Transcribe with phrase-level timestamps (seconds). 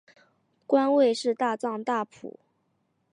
[0.65, 2.39] 官位是大藏大辅。